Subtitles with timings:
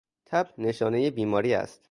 [0.25, 1.79] تب نشانهی بیماری است.